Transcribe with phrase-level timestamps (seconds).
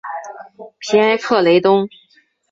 [0.79, 1.87] 皮埃克雷东。